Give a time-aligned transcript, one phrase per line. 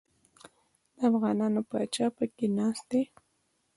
[0.95, 3.03] د افغانانو پاچا پکښې ناست دی.